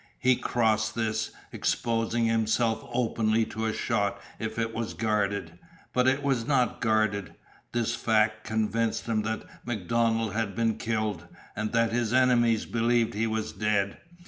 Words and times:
He 0.17 0.35
crossed 0.35 0.95
this, 0.95 1.29
exposing 1.51 2.25
himself 2.25 2.83
openly 2.91 3.45
to 3.45 3.67
a 3.67 3.71
shot 3.71 4.19
if 4.39 4.57
it 4.57 4.73
was 4.73 4.95
guarded. 4.95 5.59
But 5.93 6.07
it 6.07 6.23
was 6.23 6.47
not 6.47 6.81
guarded. 6.81 7.35
This 7.71 7.93
fact 7.93 8.43
convinced 8.43 9.05
him 9.05 9.21
that 9.21 9.45
MacDonald 9.63 10.33
had 10.33 10.55
been 10.55 10.79
killed, 10.79 11.27
and 11.55 11.71
that 11.73 11.91
his 11.91 12.13
enemies 12.13 12.65
believed 12.65 13.13
he 13.13 13.27
was 13.27 13.51
dead. 13.53 13.99